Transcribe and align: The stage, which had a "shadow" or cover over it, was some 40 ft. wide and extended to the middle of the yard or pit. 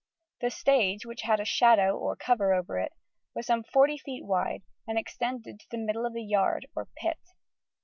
The 0.39 0.49
stage, 0.49 1.05
which 1.05 1.21
had 1.21 1.39
a 1.39 1.45
"shadow" 1.45 1.95
or 1.95 2.15
cover 2.15 2.55
over 2.55 2.79
it, 2.79 2.93
was 3.35 3.45
some 3.45 3.63
40 3.63 3.99
ft. 3.99 4.23
wide 4.25 4.63
and 4.87 4.97
extended 4.97 5.59
to 5.59 5.67
the 5.69 5.77
middle 5.77 6.07
of 6.07 6.13
the 6.13 6.25
yard 6.25 6.65
or 6.75 6.87
pit. 6.97 7.19